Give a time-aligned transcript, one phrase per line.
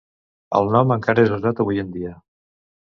[0.59, 2.17] El nom encara és usat avui en dia.